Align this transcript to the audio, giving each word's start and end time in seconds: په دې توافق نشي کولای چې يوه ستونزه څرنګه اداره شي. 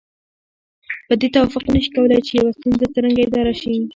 په 1.07 1.13
دې 1.19 1.27
توافق 1.35 1.63
نشي 1.73 1.89
کولای 1.95 2.21
چې 2.27 2.31
يوه 2.39 2.51
ستونزه 2.57 2.85
څرنګه 2.93 3.21
اداره 3.25 3.53
شي. 3.61 3.75